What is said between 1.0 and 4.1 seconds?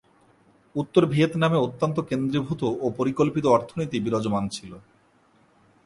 ভিয়েতনামে অত্যন্ত কেন্দ্রীভূত ও পরিকল্পিত অর্থনীতি